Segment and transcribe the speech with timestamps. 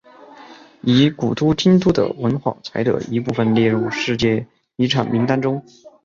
[0.81, 4.43] 以古都京都的文化财的一部份列入世界
[4.75, 5.63] 遗产名单中。